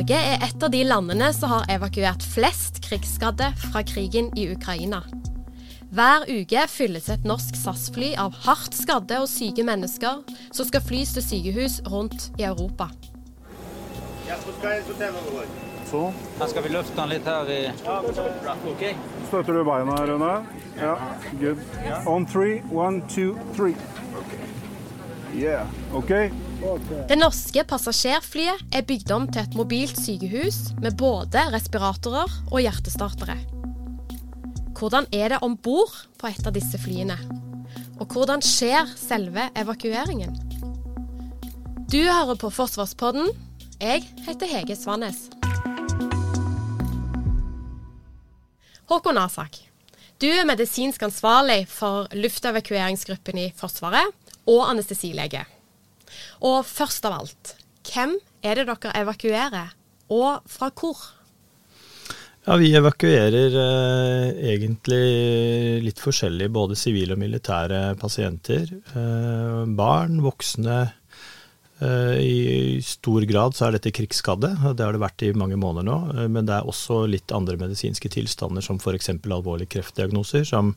[0.00, 5.02] Norge er et av de landene som har evakuert flest krigsskadde fra krigen i Ukraina.
[5.92, 10.22] Hver uke fylles et norsk SAS-fly av hardt skadde og syke mennesker
[10.56, 12.88] som skal flys til sykehus rundt i Europa.
[15.92, 16.04] Så.
[16.40, 17.62] Her skal vi løfte den litt her i
[18.72, 18.96] okay.
[19.28, 20.36] Støtter du beina, Rune?
[20.80, 20.96] Ja.
[21.42, 21.60] Good.
[22.06, 22.62] On three.
[22.72, 23.76] One, two, three.
[25.36, 25.68] Yeah.
[25.92, 26.32] OK?
[26.60, 33.38] Det norske passasjerflyet er bygd om til et mobilt sykehus med både respiratorer og hjertestartere.
[34.76, 37.16] Hvordan er det om bord på et av disse flyene?
[38.00, 40.36] Og hvordan skjer selve evakueringen?
[41.90, 43.32] Du hører på Forsvarspodden.
[43.80, 45.30] Jeg heter Hege Svanes.
[48.90, 49.56] Håkon Asak,
[50.20, 54.12] du er medisinsk ansvarlig for luftevakueringsgruppen i Forsvaret
[54.50, 55.46] og anestesilege.
[56.46, 57.54] Og først av alt,
[57.90, 59.72] hvem er det dere evakuerer,
[60.10, 61.00] og fra hvor?
[62.46, 68.72] Ja, Vi evakuerer eh, egentlig litt forskjellig, både sivile og militære pasienter.
[68.96, 70.78] Eh, barn, voksne.
[71.80, 75.86] Eh, I stor grad så er dette krigsskadde, det har det vært i mange måneder
[75.88, 75.96] nå.
[76.12, 79.08] Eh, men det er også litt andre medisinske tilstander, som f.eks.
[79.16, 80.74] alvorlige kreftdiagnoser, som,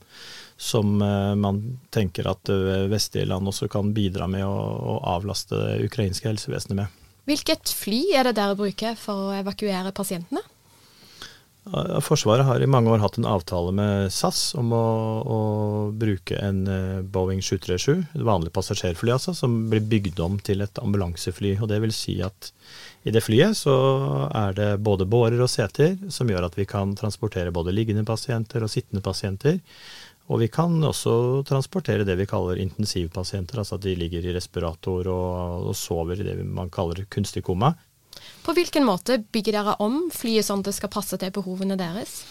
[0.55, 1.59] som eh, man
[1.91, 2.51] tenker at
[2.91, 4.55] vestlige land også kan bidra med å,
[4.95, 6.99] å avlaste det ukrainske helsevesenet med.
[7.27, 10.43] Hvilket fly er det dere bruker for å evakuere pasientene?
[11.63, 14.87] Forsvaret har i mange år hatt en avtale med SAS om å,
[15.23, 15.37] å
[15.95, 20.81] bruke en eh, Boeing 737, et vanlig passasjerfly altså, som blir bygd om til et
[20.83, 21.55] ambulansefly.
[21.61, 22.51] og Det vil si at
[23.07, 23.75] i det flyet så
[24.27, 28.67] er det både bårer og seter som gjør at vi kan transportere både liggende pasienter
[28.67, 29.61] og sittende pasienter.
[30.31, 35.07] Og vi kan også transportere det vi kaller intensivpasienter, altså at de ligger i respirator
[35.11, 37.71] og, og sover i det man kaller kunstig koma.
[38.43, 42.21] På hvilken måte bygger dere om flyet sånn det skal passe til behovene deres?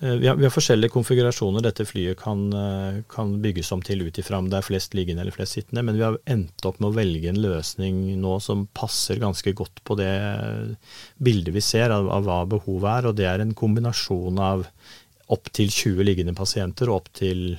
[0.00, 4.02] Eh, Vi har, vi har forskjellige konfigurasjoner dette flyet kan, eh, kan bygges om til
[4.06, 6.78] ut ifra om det er flest liggende eller flest sittende, men vi har endt opp
[6.78, 10.76] med å velge en løsning nå som passer ganske godt på det
[11.18, 14.68] bildet vi ser av, av hva behovet er, og det er en kombinasjon av
[15.28, 17.58] opptil 20 liggende pasienter og opptil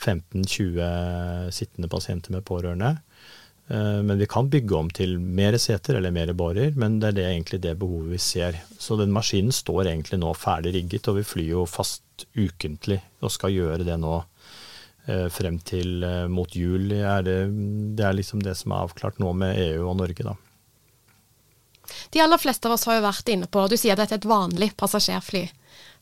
[0.00, 2.96] 15-20 sittende pasienter med pårørende.
[3.70, 7.18] Eh, Men vi kan bygge om til mer seter eller mer bårer, men det er
[7.18, 8.58] det egentlig det behovet vi ser.
[8.78, 13.30] Så den maskinen står egentlig nå ferdig rigget, og vi flyr jo fast ukentlig og
[13.30, 14.16] skal gjøre det nå
[15.06, 16.90] eh, frem til eh, mot jul.
[16.98, 17.38] Er det,
[17.96, 20.34] det er liksom det som er avklart nå med EU og Norge, da.
[22.10, 24.22] De aller fleste av oss har jo vært inne på Du sier at dette er
[24.22, 25.48] et vanlig passasjerfly.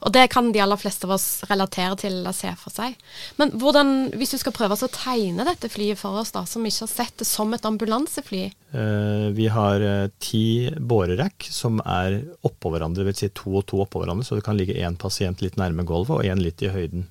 [0.07, 2.95] Og det kan de aller fleste av oss relatere til eller se for seg.
[3.41, 6.85] Men hvordan, hvis du skal prøve å tegne dette flyet for oss, da, som ikke
[6.87, 8.45] har sett det som et ambulansefly?
[8.79, 13.25] Eh, Vi har eh, ti bårerekk som er oppå hverandre, dvs.
[13.25, 16.15] si to og to oppå hverandre, så det kan ligge én pasient litt nærme gulvet
[16.21, 17.09] og én litt i høyden.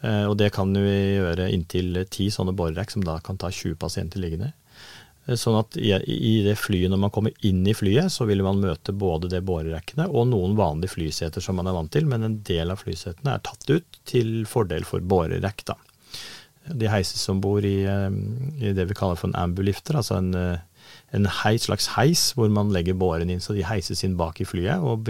[0.00, 3.76] Eh, Og det kan vi gjøre inntil ti sånne bårerekk, som da kan ta 20
[3.76, 4.54] pasienter liggende.
[5.30, 8.60] Eh, Sånn at i det flyet, når man kommer inn i flyet, så vil man
[8.62, 12.40] møte både det bårerekkene og noen vanlige flyseter som man er vant til, men en
[12.46, 15.64] del av flysetene er tatt ut til fordel for bårerekk.
[15.70, 15.78] da.
[16.70, 18.10] De heises om bord i, eh,
[18.60, 20.58] i det vi kaller for en ambulifter, altså en, eh,
[21.12, 24.44] en heis, slags heis hvor man legger båren inn, så de heises inn bak i
[24.44, 25.06] flyet, og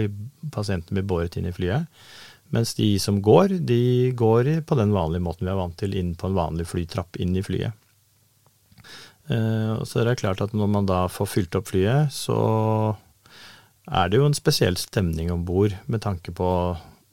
[0.51, 1.87] pasienten blir båret inn i flyet.
[2.51, 6.15] Mens de som går, de går på den vanlige måten vi er vant til, inn
[6.15, 7.71] på en vanlig flytrapp inn i flyet.
[9.29, 12.37] Eh, og så er det klart at når man da får fylt opp flyet, så
[13.91, 16.47] er det jo en spesiell stemning om bord med tanke på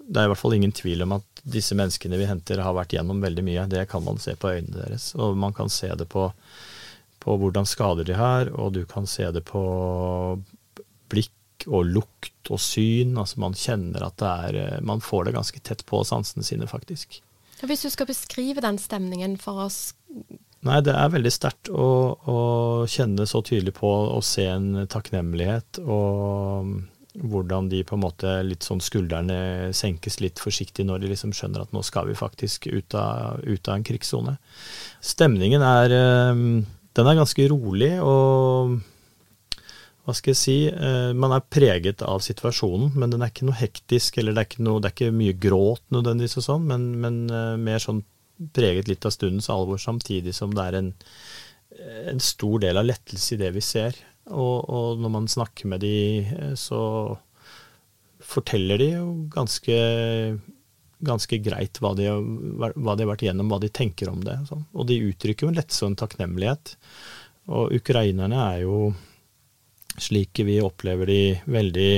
[0.08, 2.94] Det er i hvert fall ingen tvil om at disse menneskene vi henter har vært
[2.96, 3.66] gjennom veldig mye.
[3.68, 5.10] Det kan man se på øynene deres.
[5.20, 6.30] Og man kan se det på,
[7.20, 9.60] på hvordan skader de har, og du kan se det på
[11.12, 13.18] blikk og lukt og syn.
[13.20, 16.68] Altså man kjenner at det er eh, Man får det ganske tett på sansene sine,
[16.70, 17.20] faktisk.
[17.60, 19.92] Hvis du skal beskrive den stemningen for oss,
[20.66, 21.88] Nei, det er veldig sterkt å,
[22.18, 22.38] å
[22.90, 26.72] kjenne så tydelig på og se en takknemlighet, og
[27.18, 31.64] hvordan de på en måte litt sånn skuldrene senkes litt forsiktig når de liksom skjønner
[31.64, 34.36] at nå skal vi faktisk ut av, ut av en krigssone.
[35.02, 36.44] Stemningen er eh,
[36.98, 38.78] Den er ganske rolig, og,
[40.08, 43.58] hva skal jeg si, eh, man er preget av situasjonen, men den er ikke noe
[43.58, 46.86] hektisk, eller det er ikke, noe, det er ikke mye gråt nødvendigvis og sånn, men,
[47.02, 48.00] men eh, mer sånn
[48.54, 50.92] preget litt av stundens alvor, samtidig som det er en,
[52.12, 53.98] en stor del av lettelse i det vi ser.
[54.28, 55.96] Og, og når man snakker med de,
[56.26, 56.80] eh, så
[58.28, 59.76] forteller de jo ganske,
[61.06, 64.36] ganske greit hva de, hva de, har vært gjennom, hva de tenker om det.
[64.50, 64.66] Sånn.
[64.74, 66.74] Og de uttrykker jo en lettelse og en takknemlighet.
[67.48, 68.90] Og ukrainerne er jo
[69.98, 71.92] slik vi opplever de veldig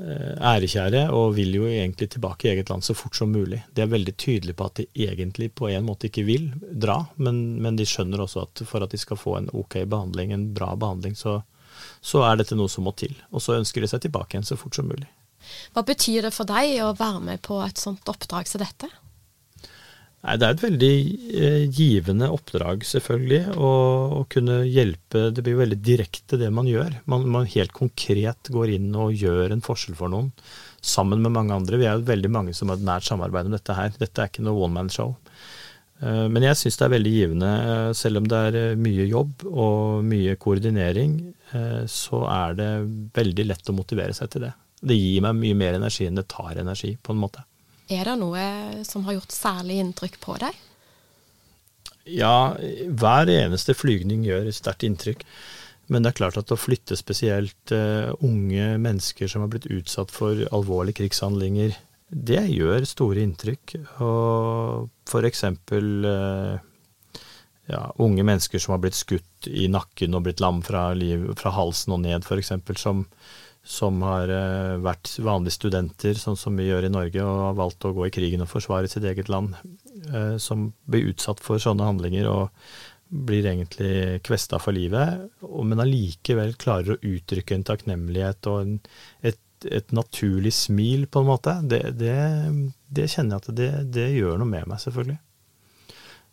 [0.00, 3.62] ærekjære, og vil jo egentlig tilbake i eget land så fort som mulig.
[3.74, 7.60] De er veldig tydelige på at de egentlig på en måte ikke vil dra, men,
[7.62, 10.72] men de skjønner også at for at de skal få en ok behandling, en bra
[10.76, 11.40] behandling, så,
[12.00, 13.14] så er dette noe som må til.
[13.30, 15.08] Og så ønsker de seg tilbake igjen så fort som mulig.
[15.74, 18.90] Hva betyr det for deg å være med på et sånt oppdrag som dette?
[20.20, 20.94] Nei, Det er et veldig
[21.32, 23.54] eh, givende oppdrag, selvfølgelig.
[23.56, 26.98] Å, kunne hjelpe Det blir jo veldig direkte, det man gjør.
[27.08, 30.28] Man, man, helt konkret går inn og gjør en forskjell for noen.
[30.84, 31.80] Sammen med mange andre.
[31.80, 33.96] Vi er jo veldig mange som har et nært samarbeid om dette her.
[33.96, 35.16] Dette er ikke noe one man show.
[36.04, 37.52] Eh, men jeg syns det er veldig givende.
[37.72, 41.20] Eh, selv om det er eh, mye jobb og mye koordinering,
[41.56, 42.72] eh, så er det
[43.16, 44.52] veldig lett å motivere seg til det.
[44.80, 47.44] Det gir meg mye mer energi enn det tar energi, på en måte.
[47.90, 48.42] Er det noe
[48.86, 50.58] som har gjort særlig inntrykk på deg?
[52.10, 52.54] Ja,
[53.00, 55.24] hver eneste flygning gjør et sterkt inntrykk.
[55.90, 60.12] Men det er klart at å flytte spesielt uh, unge mennesker som har blitt utsatt
[60.14, 61.74] for alvorlige krigshandlinger,
[62.10, 63.74] det gjør store inntrykk.
[64.06, 66.54] Og eksempel uh,
[67.70, 71.52] ja, unge mennesker som har blitt skutt i nakken og blitt lam fra, liv, fra
[71.54, 72.54] halsen og ned, f.eks.
[72.78, 73.04] Som,
[73.66, 77.84] som har uh, vært vanlige studenter, sånn som vi gjør i Norge, og har valgt
[77.84, 79.58] å gå i krigen og forsvare sitt eget land,
[80.08, 82.48] uh, som blir utsatt for sånne handlinger og
[83.10, 88.76] blir egentlig kvesta for livet, men allikevel klarer å uttrykke en takknemlighet og en,
[89.26, 91.56] et, et, naturlig smil, på en måte.
[91.66, 92.14] Det, det,
[92.86, 95.18] det kjenner jeg at det, det, gjør noe med meg, selvfølgelig.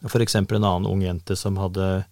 [0.06, 2.06] For eksempel en annen ung jente som hadde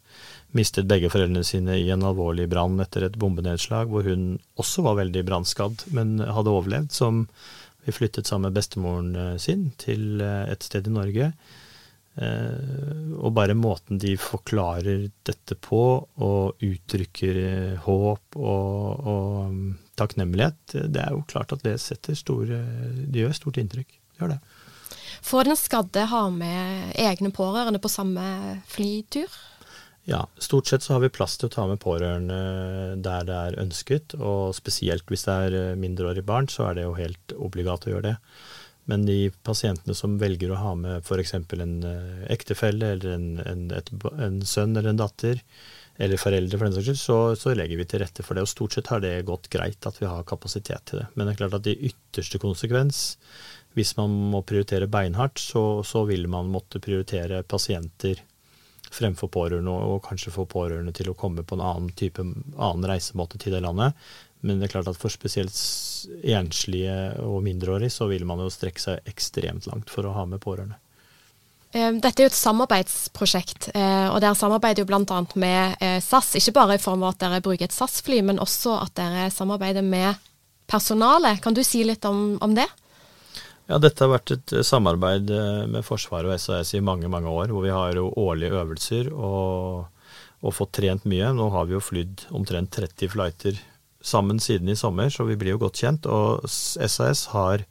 [0.56, 5.00] mistet begge foreldrene sine i en alvorlig brann etter et bombenedslag, hvor hun også var
[5.02, 7.26] veldig brannskadd, men hadde overlevd, som
[7.86, 11.30] vi flyttet sammen med bestemoren eh, sin til eh, et sted i Norge.
[12.16, 15.84] Eh, og bare måten de forklarer dette på,
[16.26, 17.40] og uttrykker
[17.86, 19.66] håp og, og mm,
[20.00, 22.64] takknemlighet, det er jo klart at det setter store
[23.06, 24.00] Det gjør stort inntrykk.
[24.20, 24.40] Gjør det.
[25.26, 28.24] Får den skadde ha med egne pårørende på samme
[28.70, 29.30] flytur?
[30.06, 32.36] Ja, stort sett så har vi plass til å ta med pårørende
[33.02, 34.14] der det er ønsket.
[34.20, 37.96] Og spesielt hvis det er eh, mindreårige barn, så er det jo helt obligat å
[37.96, 38.20] gjøre det.
[38.86, 41.34] Men de pasientene som velger å ha med f.eks.
[41.40, 45.42] en eh, ektefelle eller en, en, et, en, sønn eller en datter,
[45.98, 48.46] eller foreldre for den saks skyld, så, så, legger vi til rette for det.
[48.46, 51.10] Og stort sett har det gått greit at vi har kapasitet til det.
[51.16, 53.02] Men det er klart at i ytterste konsekvens,
[53.74, 58.22] hvis man må prioritere beinhardt, så, så vil man måtte prioritere pasienter
[58.94, 63.40] fremfor pårørende, og kanskje få pårørende til å komme på en annen type, annen reisemåte
[63.42, 63.98] til det landet.
[64.46, 65.58] Men det er klart at for spesielt
[66.22, 70.44] enslige og mindreårige, så vil man jo strekke seg ekstremt langt for å ha med
[70.44, 70.78] pårørende.
[71.76, 75.20] Eh, dette er jo et samarbeidsprosjekt, eh, og dere samarbeider jo bl.a.
[75.42, 76.36] med eh, SAS.
[76.40, 79.84] Ikke bare i form av at dere bruker et SAS-fly, men også at dere samarbeider
[79.84, 80.16] med
[80.72, 81.42] personalet.
[81.44, 82.68] Kan du si litt om, om det?
[83.66, 87.32] Ja, dette har vært et eh, samarbeid eh, med Forsvaret og SAS i mange mange
[87.32, 89.88] år, hvor vi har jo årlige øvelser og,
[90.46, 91.32] og fått trent mye.
[91.34, 93.58] Nå har vi jo flydd omtrent 30 flighter
[94.06, 96.06] sammen siden i sommer, så vi blir jo godt kjent.
[96.06, 97.66] Og SAS har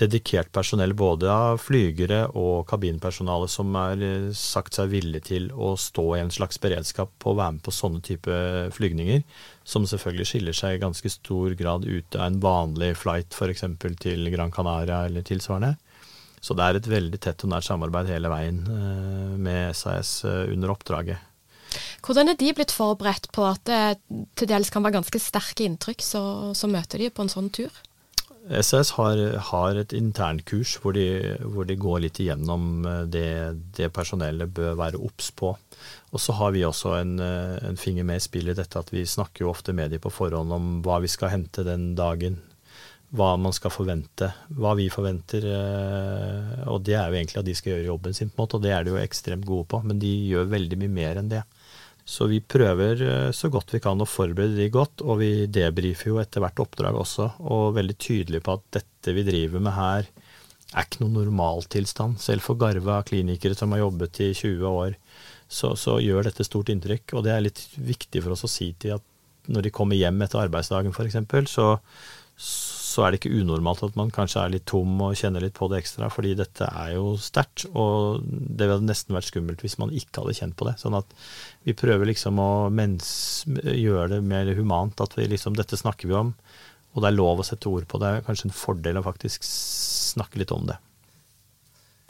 [0.00, 5.74] dedikert personell både av flygere og kabinpersonale som er eh, sagt seg villige til å
[5.80, 8.38] stå i en slags beredskap på å være med på sånne type
[8.76, 9.22] flygninger,
[9.64, 13.66] som selvfølgelig skiller seg i ganske stor grad ut av en vanlig flight f.eks.
[14.02, 15.76] til Gran Canaria eller tilsvarende.
[16.42, 20.48] Så det er et veldig tett og nært samarbeid hele veien eh, med SAS eh,
[20.54, 21.28] under oppdraget.
[22.02, 23.82] Hvordan er de blitt forberedt på at det
[24.36, 27.72] til dels kan være ganske sterke inntrykk, så møter de på en sånn tur?
[28.42, 31.06] SAS har, har et internkurs hvor de,
[31.46, 33.28] hvor de går litt igjennom eh, det,
[33.78, 35.52] det personellet bør være obs på.
[36.12, 38.90] Og så har vi også en, eh, en, finger med i spillet i dette at
[38.92, 42.40] vi snakker jo ofte med de på forhånd om hva vi skal hente den dagen.
[43.12, 45.46] Hva man skal forvente, hva vi forventer.
[45.46, 48.58] Eh, og det er jo egentlig at de skal gjøre jobben sin, på en måte,
[48.58, 49.82] og det er de jo ekstremt gode på.
[49.86, 51.44] Men de gjør veldig mye mer enn det.
[52.04, 56.10] Så vi prøver eh, så godt vi kan å forberede de godt, og vi debrifer
[56.10, 60.08] jo etter hvert oppdrag også, og veldig tydelig på at dette vi driver med her,
[60.72, 62.18] er ikke noen normaltilstand.
[62.22, 64.96] Selv for garva klinikere som har jobbet i 20 år,
[65.52, 67.12] så, så, gjør dette stort inntrykk.
[67.18, 69.04] Og det er litt viktig for oss å si til at
[69.52, 71.66] når de kommer hjem etter arbeidsdagen f.eks., så,
[72.92, 75.68] så er det ikke unormalt at man kanskje er litt tom og kjenner litt på
[75.72, 77.64] det ekstra, fordi dette er jo sterkt.
[77.72, 80.76] Og det hadde nesten vært skummelt hvis man ikke hadde kjent på det.
[80.82, 81.16] Sånn at
[81.64, 85.00] vi prøver liksom å gjøre det mer humant.
[85.00, 86.32] At vi liksom, dette snakker vi om,
[86.92, 88.12] og det er lov å sette ord på det.
[88.12, 90.78] Det er kanskje en fordel å faktisk snakke litt om det.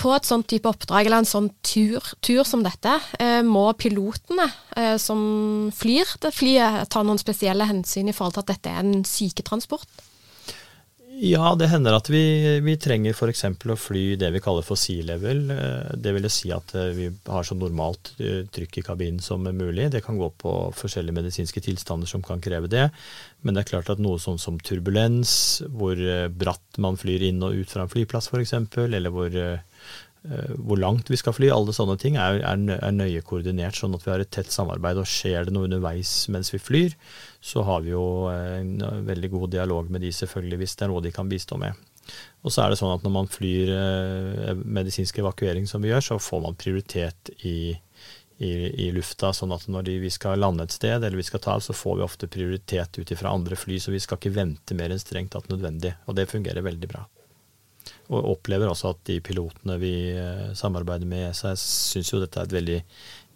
[0.02, 4.48] På et sånt type oppdrag eller en sånn tur, tur som dette, eh, må pilotene
[4.74, 8.82] eh, som flyr det flyet, ta noen spesielle hensyn i forhold til at dette er
[8.82, 10.02] en syketransport?
[11.22, 12.18] Ja, det hender at vi,
[12.66, 13.44] vi trenger f.eks.
[13.46, 15.44] å fly det vi kaller for sea-level.
[15.54, 19.46] Eh, det vil si at eh, vi har så normalt eh, trykk i kabinen som
[19.46, 19.86] mulig.
[19.94, 22.88] Det kan gå på forskjellige medisinske tilstander som kan kreve det.
[23.46, 26.00] Men det er klart at noe sånn som turbulens, hvor
[26.34, 29.38] bratt man flyr inn og ut fra en flyplass f.eks., eller hvor
[30.22, 34.12] hvor langt vi skal fly, alle sånne ting er, er, nøye koordinert, sånn at vi
[34.12, 35.00] har et tett samarbeid.
[35.02, 36.94] Og skjer det noe underveis mens vi flyr,
[37.42, 41.02] så har vi jo en veldig god dialog med de selvfølgelig, hvis det er noe
[41.02, 41.78] de kan bistå med.
[42.42, 46.04] Og så er det sånn at når man flyr eh, medisinsk evakuering som vi gjør,
[46.06, 47.72] så får man prioritet i,
[48.42, 48.52] i,
[48.86, 49.32] i lufta.
[49.36, 51.76] Sånn at når de, vi skal lande et sted eller vi skal ta av, så
[51.76, 53.78] får vi ofte prioritet ut ifra andre fly.
[53.82, 55.94] Så vi skal ikke vente mer enn strengt tatt nødvendig.
[56.06, 57.06] Og det fungerer veldig bra.
[58.12, 61.62] Og opplever også at de pilotene vi eh, samarbeider med i SAS,
[61.94, 62.80] syns jo dette er et veldig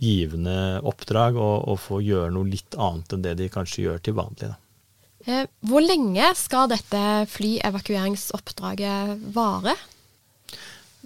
[0.02, 4.50] givende oppdrag, å få gjøre noe litt annet enn det de kanskje gjør til vanlig.
[4.52, 4.56] Da.
[5.26, 9.74] Eh, hvor lenge skal dette flyevakueringsoppdraget vare?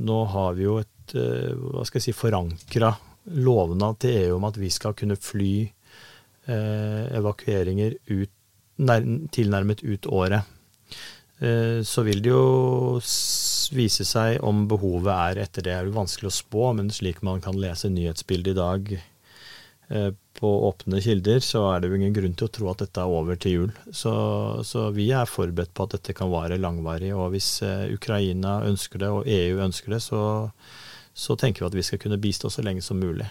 [0.04, 2.92] Nå har vi jo et eh, hva skal jeg si, forankra
[3.40, 8.32] lovnad til EU om at vi skal kunne fly eh, evakueringer ut,
[8.84, 10.56] nær, tilnærmet ut året.
[11.40, 13.00] Eh, så vil det jo
[13.72, 15.72] vise seg om behovet er etter det.
[15.72, 18.90] er jo vanskelig å spå, men slik man kan lese nyhetsbildet i dag
[19.88, 23.00] eh, på åpne kilder, så er det jo ingen grunn til å tro at dette
[23.00, 23.72] er over til jul.
[23.88, 24.12] Så,
[24.68, 27.14] så vi er forberedt på at dette kan vare langvarig.
[27.16, 30.22] Og hvis eh, Ukraina ønsker det, og EU ønsker det, så,
[31.16, 33.28] så tenker vi at vi skal kunne bistå så lenge som mulig.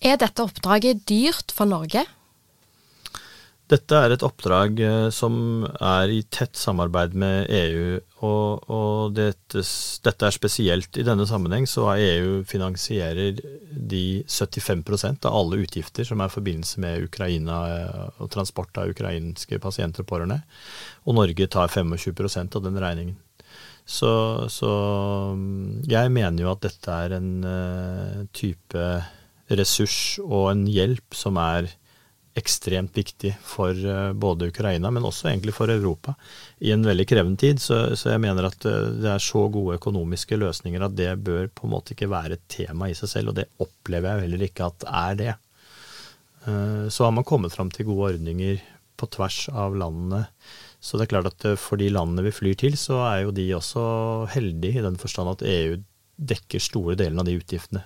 [0.00, 2.06] Er dette oppdraget dyrt for Norge?
[3.70, 9.62] Dette er et oppdrag eh, som er i tett samarbeid med EU, og, og dette,
[10.02, 10.98] dette, er spesielt.
[10.98, 13.38] I denne sammenheng så er EU finansierer
[13.70, 18.90] de 75% av alle utgifter som er i forbindelse med Ukraina eh, og transport av
[18.90, 20.40] ukrainske pasienter og pårørende,
[21.06, 23.18] og Norge tar 25% av den regningen.
[23.86, 24.10] Så,
[24.50, 24.70] så,
[25.34, 28.82] mm, jeg mener jo at dette er en uh, type
[29.50, 31.72] ressurs og en hjelp som er
[32.38, 36.14] ekstremt viktig for eh, både Ukraina, men også egentlig for Europa
[36.58, 37.60] i en veldig krevende tid.
[37.62, 41.50] Så, så, jeg mener at eh, det er så gode økonomiske løsninger at det bør
[41.54, 44.46] på en måte ikke være et tema i seg selv, og det opplever jeg heller
[44.46, 45.36] ikke at er det.
[46.46, 48.62] Eh, så har man kommet fram til gode ordninger
[49.00, 50.24] på tvers av landene.
[50.80, 53.50] Så det er klart at for de landene vi flyr til, så er jo de
[53.56, 53.82] også
[54.32, 55.80] heldige i den forstand at EU
[56.20, 57.82] dekker store deler av de utgiftene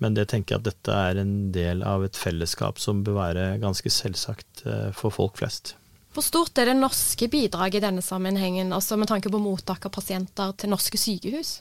[0.00, 3.46] men det tenker jeg at dette er en del av et fellesskap som bør være
[3.62, 5.74] ganske selvsagt eh, for folk flest.
[6.10, 9.94] Hvor stort er det norske bidraget i denne sammenhengen, altså med tanke på mottak av
[9.94, 11.60] pasienter til norske sykehus?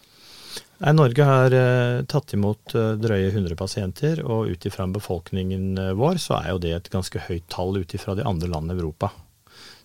[0.79, 5.89] Nei, Norge har eh, tatt imot eh, drøye 100 pasienter, og ut ifra befolkningen uh,
[5.99, 8.79] vår, så er jo det et ganske høyt tall ut ifra de andre landene i
[8.79, 9.11] Europa.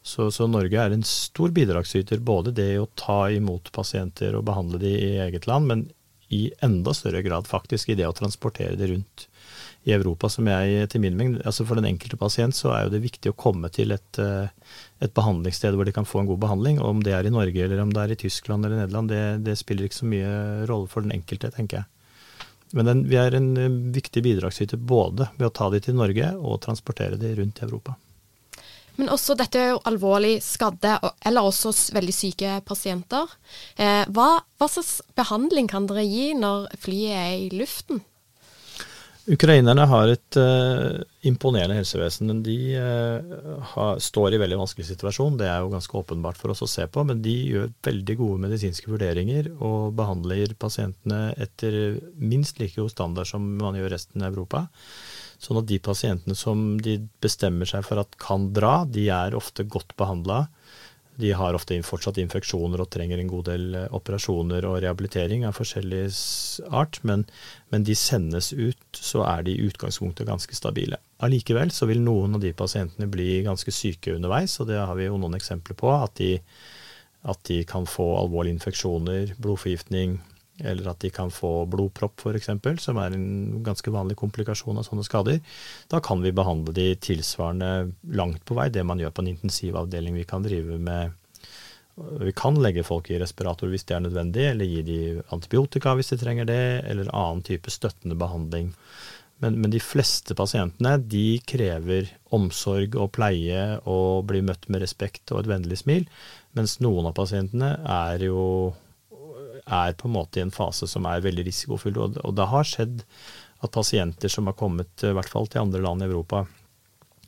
[0.04, 4.78] Så, så, Norge er en stor bidragsyter, både det å ta imot pasienter og behandle
[4.80, 5.84] de i eget land, men
[6.34, 9.28] i enda større grad faktisk i det å transportere det rundt
[9.84, 12.94] i Europa, som jeg til min mengd altså For den enkelte pasient så er jo
[12.94, 14.48] det viktig å komme til et, eh,
[15.04, 16.80] et behandlingssted hvor de kan få en god behandling.
[16.80, 19.44] og Om det er i Norge eller om det er i Tyskland eller Nederland, det,
[19.44, 20.30] det spiller ikke så mye
[20.70, 21.90] rolle for den enkelte, tenker jeg.
[22.74, 26.32] Men den, vi er en eh, viktig bidragsyter både ved å ta de til Norge
[26.40, 27.98] og transportere de rundt i Europa.
[29.00, 30.96] Men også dette er jo alvorlig skadde,
[31.26, 33.30] eller også veldig syke pasienter.
[33.74, 34.28] Eh, hva,
[34.60, 38.04] hva, slags behandling kan dere gi når flyet er i luften?
[39.24, 42.28] Ukrainerne har et uh, imponerende helsevesen.
[42.28, 46.52] men De uh, har, står i veldig vanskelig situasjon, det er jo ganske åpenbart for
[46.52, 47.06] oss å se på.
[47.08, 53.32] Men de gjør veldig gode medisinske vurderinger og behandler pasientene etter minst like god standard
[53.32, 54.66] som man gjør resten av Europa.
[55.44, 59.66] Sånn at de pasientene som de bestemmer seg for at kan dra, de er ofte
[59.68, 60.46] godt behandla.
[61.20, 65.54] De har ofte fortsatt infeksjoner og trenger en god del eh, operasjoner og rehabilitering av
[65.54, 66.08] forskjellig
[66.74, 67.22] art, men,
[67.70, 70.98] men, de sendes ut, så er de i utgangspunktet ganske stabile.
[71.22, 75.06] Allikevel så vil noen av de pasientene bli ganske syke underveis, og det har vi
[75.06, 75.92] jo noen eksempler på.
[75.94, 76.34] At de,
[77.30, 80.18] at de kan få alvorlige infeksjoner, blodforgiftning,
[80.62, 82.50] eller at de kan få blodpropp f.eks.,
[82.84, 85.40] som er en ganske vanlig komplikasjon av sånne skader,
[85.90, 90.14] da kan vi behandle de tilsvarende langt på vei det man gjør på en intensivavdeling.
[90.20, 91.20] Vi kan drive med
[91.94, 95.00] vi kan legge folk i respirator hvis det er nødvendig, eller gi de
[95.34, 98.72] antibiotika hvis de trenger det, eller annen type støttende behandling.
[99.42, 105.32] Men, men, de fleste pasientene de krever omsorg og pleie og blir møtt med respekt
[105.34, 106.06] og et vennlig smil,
[106.54, 108.44] mens noen av pasientene er jo
[109.64, 111.96] er på en måte i en fase som er veldig risikofull.
[112.00, 113.02] Og, og det har skjedd
[113.64, 116.44] at pasienter som har kommet i hvert fall til andre land i Europa,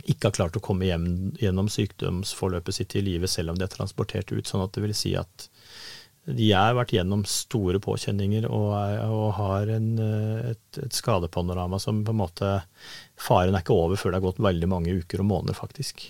[0.07, 1.07] ikke har klart å komme hjem
[1.41, 4.47] gjennom sykdomsforløpet sitt i livet selv om de er transportert ut.
[4.47, 5.49] Sånn at det vil si at
[6.27, 8.73] de har vært gjennom store påkjenninger og,
[9.07, 9.93] og har en,
[10.51, 12.51] et, et, skadepanorama som på en måte
[13.15, 16.03] Faren er ikke over før det har gått veldig mange uker og måneder, faktisk.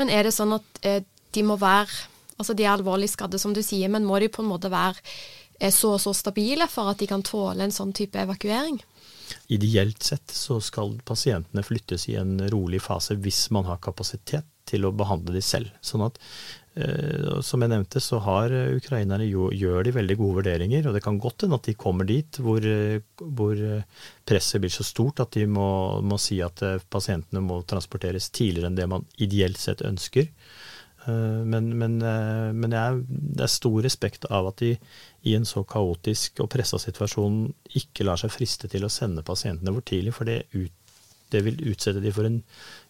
[0.00, 3.52] Men er det sånn at eh, de må være Altså de er alvorlig skadde, som
[3.54, 4.98] du sier, men må de på en måte være
[5.60, 8.80] eh, så og så stabile for at de kan tåle en sånn type evakuering?
[9.52, 14.84] Ideelt sett så skal pasientene flyttes i en rolig fase hvis man har kapasitet til
[14.86, 15.72] å behandle de selv.
[15.84, 16.20] Sånn at
[16.74, 20.88] Eh, som jeg nevnte, så har eh, ukrainerne jo, gjør de veldig gode vurderinger.
[20.88, 23.60] Og det kan godt hende at de kommer dit hvor, eh, hvor,
[24.26, 25.68] presset blir så stort at de må,
[26.02, 30.32] må, si at pasientene må transporteres tidligere enn det man ideelt sett ønsker.
[31.06, 34.70] Men, men, men jeg, det er stor respekt av at de
[35.28, 37.42] i en så kaotisk og pressa situasjon
[37.80, 40.72] ikke lar seg friste til å sende pasientene for tidlig, for det, ut,
[41.32, 42.40] det vil utsette de for en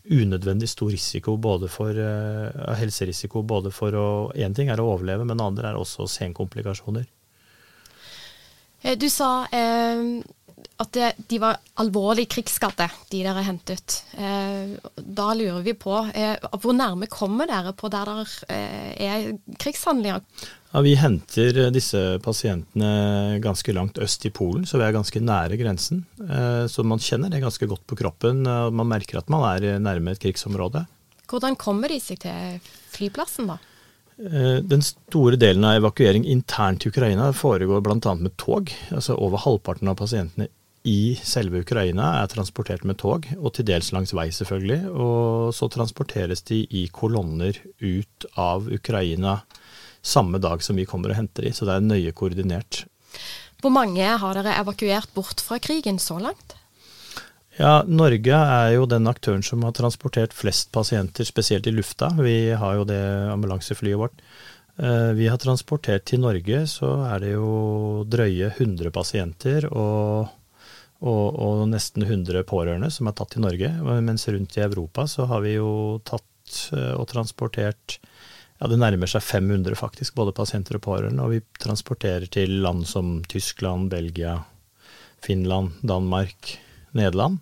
[0.05, 5.25] unødvendig stor risiko, både for uh, helserisiko både for å Én ting er å overleve,
[5.29, 7.07] men andre er også senkomplikasjoner.
[8.83, 10.03] Eh, du sa eh,
[10.83, 14.01] at det, de var alvorlig krigsskadde, de dere hentet.
[14.19, 19.29] Eh, da lurer vi på, eh, hvor nærme kommer dere på der det eh, er
[19.61, 20.25] krigshandlinger?
[20.75, 25.23] Ja, Vi henter eh, disse pasientene ganske langt øst i Polen, så vi er ganske
[25.23, 26.05] nære grensen.
[26.19, 28.43] Eh, så man kjenner det ganske godt på kroppen.
[28.47, 30.87] og Man merker at man er nærme et krigsområde.
[31.31, 32.59] Hvordan kommer de seg til
[32.95, 33.61] flyplassen, da?
[34.19, 38.15] Eh, den store delen av evakuering internt i Ukraina foregår bl.a.
[38.15, 38.71] med tog.
[38.95, 40.49] Altså Over halvparten av pasientene
[40.85, 44.91] i selve Ukraina er transportert med tog, og til dels langs vei, selvfølgelig.
[44.93, 49.39] Og så transporteres de i kolonner ut av Ukraina
[50.05, 52.85] samme dag som vi kommer og henter de, så det er nøye koordinert.
[53.65, 56.59] Hvor mange har dere evakuert bort fra krigen så langt?
[57.55, 62.09] Ja, Norge er jo den aktøren som har transportert flest pasienter, spesielt i lufta.
[62.19, 64.25] Vi har jo det ambulanseflyet vårt.
[64.77, 70.33] Eh, vi har transportert til Norge, så er det jo drøye 100 pasienter og,
[70.99, 73.71] og, og, nesten 100 pårørende som er tatt til Norge.
[74.03, 78.01] Mens rundt i Europa så har vi jo tatt eh, og transportert
[78.59, 81.23] ja, det nærmer seg 500 faktisk, både pasienter og pårørende.
[81.23, 84.41] Og vi transporterer til land som Tyskland, Belgia,
[85.23, 86.57] Finland, Danmark,
[86.99, 87.41] Nederland.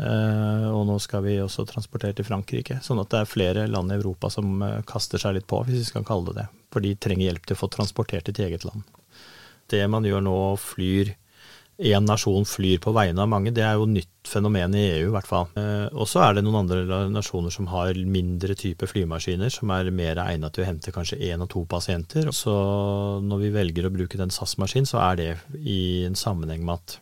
[0.00, 2.78] Eh, og nå skal vi også transportere til Frankrike.
[2.84, 5.82] Sånn at det er flere land i Europa som eh, kaster seg litt på, hvis
[5.82, 6.48] vi skal kalle det det.
[6.72, 8.86] For de trenger hjelp til å få transportert det til eget land.
[9.70, 11.14] Det man gjør nå, flyr
[11.80, 15.12] én nasjon flyr på vegne av mange, det er jo nytt fenomen i EU i
[15.14, 15.46] hvert fall.
[15.56, 19.88] Eh, og så er det noen andre nasjoner som har mindre type flymaskiner, som er
[19.94, 22.28] mer egnet til å hente kanskje én og to pasienter.
[22.36, 22.54] Så
[23.24, 26.98] når vi velger å bruke den SAS-maskinen, så er det i en sammenheng med at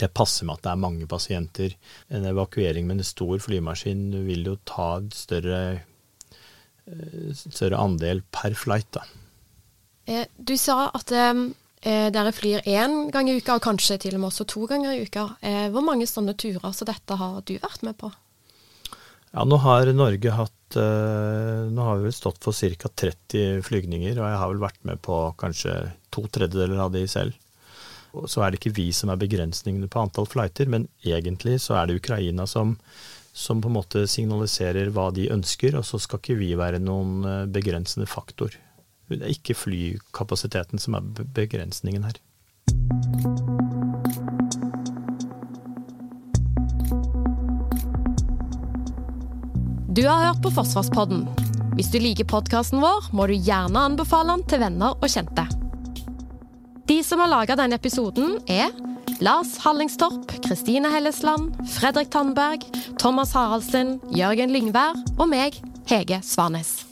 [0.00, 1.74] det passer med at det er mange pasienter.
[2.10, 5.60] En evakuering med en stor flymaskin vil jo ta en større,
[6.86, 9.04] eh, større andel per flight, da.
[10.06, 11.12] Eh, du sa at
[11.84, 14.94] Eh, dere flyr én gang i uka, og kanskje til og med også to ganger
[14.94, 15.26] i uka.
[15.44, 18.08] Eh, hvor mange sånne turer så dette har du vært med på?
[19.34, 22.88] Ja, Nå har Norge hatt Nå har vi vel stått for ca.
[22.88, 25.74] 30 flygninger, og jeg har vel vært med på kanskje
[26.10, 27.36] to tredjedeler av de selv.
[28.30, 31.88] Så er det ikke vi som er begrensningene på antall flighter, men egentlig så er
[31.88, 32.76] det Ukraina som,
[33.32, 37.24] som på en måte signaliserer hva de ønsker, og så skal ikke vi være noen
[37.28, 38.54] eh, begrensende faktor.
[39.10, 42.20] Det er ikke flykapasiteten som er begrensningen her.
[49.94, 51.26] Du har hørt på Forsvarspodden.
[51.74, 55.46] Hvis du liker podkasten vår, må du gjerne anbefale den til venner og kjente.
[56.86, 58.68] De som har laga denne episoden, er
[59.24, 62.66] Lars Hallingstorp, Kristine Hellesland, Fredrik Tandberg,
[63.00, 65.56] Thomas Haraldsen, Jørgen Lyngvær og meg,
[65.88, 66.82] Hege Svanes.